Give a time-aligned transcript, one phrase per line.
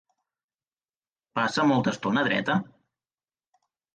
[1.39, 2.57] Passa molta estona dreta?